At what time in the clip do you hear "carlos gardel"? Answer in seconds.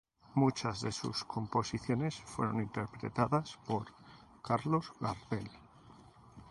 4.41-5.47